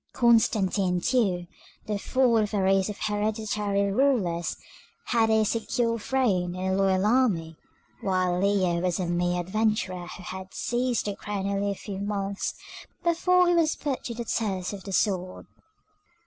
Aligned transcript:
Constantine 0.13 0.99
too, 0.99 1.45
the 1.85 1.99
fourth 1.99 2.55
of 2.55 2.59
a 2.59 2.63
race 2.63 2.89
of 2.89 2.97
hereditary 3.05 3.91
rulers, 3.91 4.57
had 5.05 5.29
a 5.29 5.43
secure 5.45 5.99
throne 5.99 6.55
and 6.55 6.73
a 6.73 6.75
loyal 6.75 7.05
army, 7.05 7.55
while 8.01 8.39
Leo 8.41 8.79
was 8.81 8.99
a 8.99 9.05
mere 9.05 9.41
adventurer 9.41 10.07
who 10.07 10.23
had 10.23 10.55
seized 10.55 11.05
the 11.05 11.15
crown 11.15 11.45
only 11.45 11.69
a 11.69 11.75
few 11.75 11.99
months 11.99 12.55
before 13.03 13.47
he 13.47 13.53
was 13.53 13.75
put 13.75 14.03
to 14.05 14.15
the 14.15 14.25
test 14.25 14.73
of 14.73 14.83
the 14.85 14.91
sword. 14.91 15.45